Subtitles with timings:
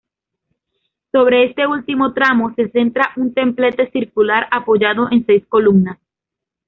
[1.11, 5.99] Sobre este último tramo se centra un templete circular apoyado en seis columnas.